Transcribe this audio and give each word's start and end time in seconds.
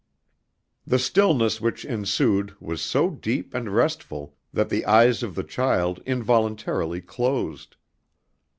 The 0.83 0.97
stillness 0.97 1.61
which 1.61 1.85
ensued 1.85 2.55
was 2.59 2.81
so 2.81 3.11
deep 3.11 3.53
and 3.53 3.69
restful 3.69 4.35
that 4.51 4.69
the 4.69 4.83
eyes 4.87 5.21
of 5.21 5.35
the 5.35 5.43
child 5.43 6.01
involuntarily 6.07 7.01
closed. 7.01 7.75